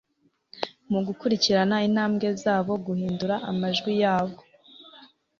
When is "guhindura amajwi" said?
2.85-3.91